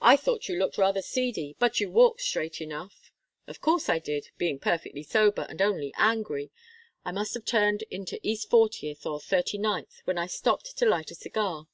I 0.00 0.16
thought 0.16 0.48
you 0.48 0.56
looked 0.58 0.78
rather 0.78 1.02
seedy, 1.02 1.54
but 1.58 1.78
you 1.78 1.90
walked 1.90 2.22
straight 2.22 2.62
enough." 2.62 3.12
"Of 3.46 3.60
course 3.60 3.90
I 3.90 3.98
did 3.98 4.30
being 4.38 4.58
perfectly 4.58 5.02
sober, 5.02 5.44
and 5.50 5.60
only 5.60 5.92
angry. 5.98 6.50
I 7.04 7.12
must 7.12 7.34
have 7.34 7.44
turned 7.44 7.82
into 7.90 8.18
East 8.26 8.48
Fortieth 8.48 9.04
or 9.04 9.20
Thirty 9.20 9.58
ninth, 9.58 10.00
when 10.04 10.16
I 10.16 10.28
stopped 10.28 10.78
to 10.78 10.86
light 10.86 11.10
a 11.10 11.14
cigar. 11.14 11.66